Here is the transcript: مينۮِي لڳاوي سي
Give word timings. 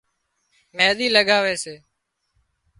مينۮِي 0.75 1.07
لڳاوي 1.15 1.53
سي 1.63 1.75